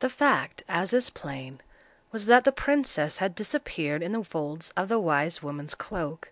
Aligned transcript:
The 0.00 0.10
fact, 0.10 0.64
as 0.68 0.92
is 0.92 1.08
plain, 1.08 1.62
was, 2.12 2.26
that 2.26 2.44
the 2.44 2.52
princess 2.52 3.16
had 3.24 3.34
disappeared 3.34 4.02
in 4.02 4.12
the 4.12 4.22
folds 4.22 4.70
of 4.76 4.90
the 4.90 5.00
wise 5.00 5.42
woman's 5.42 5.74
cloak. 5.74 6.30